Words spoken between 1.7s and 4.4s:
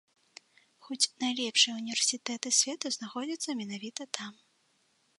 ўніверсітэты свету знаходзяцца менавіта там.